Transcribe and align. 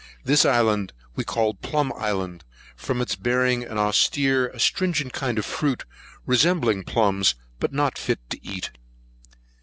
This 0.23 0.45
island 0.45 0.93
we 1.15 1.23
called 1.23 1.61
Plumb 1.61 1.93
Island, 1.95 2.43
from 2.75 3.01
its 3.01 3.15
bearing 3.15 3.61
an 3.63 3.77
austere, 3.77 4.47
astringent 4.47 5.13
kind 5.13 5.37
of 5.37 5.45
fruit, 5.45 5.85
resembling 6.25 6.85
plumbs, 6.85 7.35
but 7.59 7.71
not 7.71 7.99
fit 7.99 8.19
to 8.31 8.43
eat. 8.43 8.71